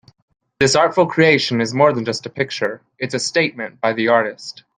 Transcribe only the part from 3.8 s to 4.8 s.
by the artist.